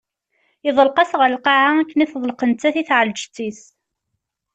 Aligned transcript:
Yeḍleq-as 0.65 1.11
ɣer 1.19 1.29
lqaɛa 1.35 1.71
akken 1.81 2.03
i 2.03 2.07
teḍleq 2.11 2.41
nettat 2.45 2.75
i 2.81 2.83
tɛelǧet-is. 2.89 3.61